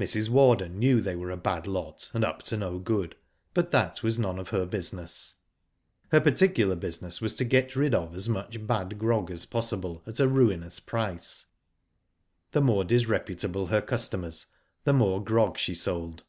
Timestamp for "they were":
1.02-1.28